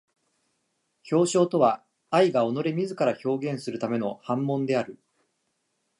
[1.11, 4.97] 表象とは愛が己れ自ら表現するための煩悶である。